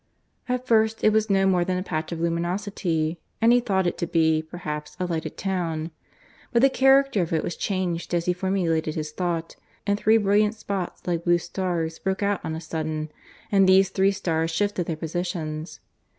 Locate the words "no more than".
1.29-1.77